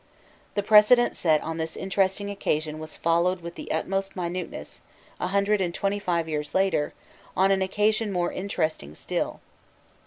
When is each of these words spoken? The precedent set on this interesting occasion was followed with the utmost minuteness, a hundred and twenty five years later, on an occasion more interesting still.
The 0.55 0.63
precedent 0.63 1.15
set 1.15 1.41
on 1.43 1.57
this 1.57 1.77
interesting 1.77 2.31
occasion 2.31 2.79
was 2.79 2.97
followed 2.97 3.41
with 3.41 3.53
the 3.53 3.71
utmost 3.71 4.15
minuteness, 4.15 4.81
a 5.19 5.27
hundred 5.27 5.61
and 5.61 5.75
twenty 5.75 5.99
five 5.99 6.27
years 6.27 6.55
later, 6.55 6.93
on 7.37 7.51
an 7.51 7.61
occasion 7.61 8.11
more 8.11 8.31
interesting 8.33 8.95
still. 8.95 9.41